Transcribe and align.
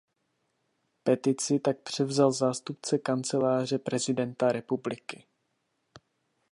Petici 1.03 1.59
tak 1.59 1.79
převzal 1.81 2.31
zástupce 2.31 2.97
Kanceláře 2.97 3.79
prezidenta 3.79 4.51
republiky. 4.51 5.25